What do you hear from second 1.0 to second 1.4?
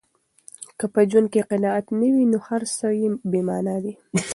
ژوند